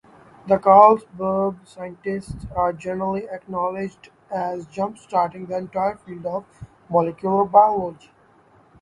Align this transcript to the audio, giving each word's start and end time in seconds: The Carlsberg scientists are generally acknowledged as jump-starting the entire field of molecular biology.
The 0.47 0.57
Carlsberg 0.57 1.57
scientists 1.67 2.47
are 2.55 2.73
generally 2.73 3.29
acknowledged 3.29 4.09
as 4.31 4.65
jump-starting 4.65 5.45
the 5.45 5.57
entire 5.59 5.97
field 5.97 6.25
of 6.25 6.45
molecular 6.89 7.43
biology. 7.45 8.09